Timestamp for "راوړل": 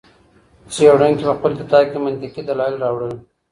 2.83-3.13